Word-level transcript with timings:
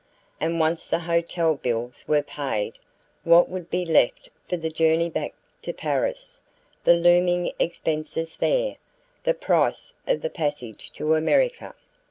And 0.39 0.59
once 0.59 0.87
the 0.87 0.97
hotel 1.01 1.53
bills 1.53 2.05
were 2.07 2.23
paid, 2.23 2.79
what 3.23 3.49
would 3.49 3.69
be 3.69 3.85
left 3.85 4.29
for 4.49 4.57
the 4.57 4.71
journey 4.71 5.11
back 5.11 5.35
to 5.61 5.73
Paris, 5.73 6.41
the 6.83 6.95
looming 6.95 7.51
expenses 7.59 8.35
there, 8.37 8.77
the 9.25 9.35
price 9.35 9.93
of 10.07 10.23
the 10.23 10.31
passage 10.31 10.91
to 10.93 11.13
America? 11.13 11.75